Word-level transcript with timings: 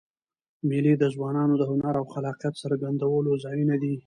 مېلې 0.69 0.93
د 0.97 1.03
ځوانانو 1.15 1.53
د 1.57 1.63
هنر 1.71 1.93
او 2.01 2.05
خلاقیت 2.13 2.53
څرګندولو 2.63 3.31
ځایونه 3.43 3.75
دي. 3.83 3.93